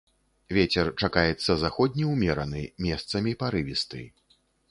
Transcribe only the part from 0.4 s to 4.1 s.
Вецер чакаецца заходні ўмераны, месцамі парывісты.